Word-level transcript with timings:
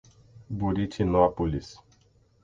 Buritinópolis 0.57 1.77